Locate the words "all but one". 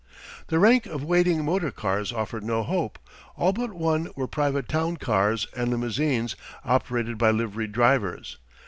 3.35-4.09